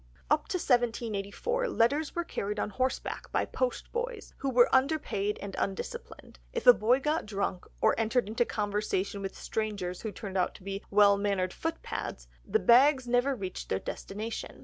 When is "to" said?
0.47-0.57, 10.55-10.63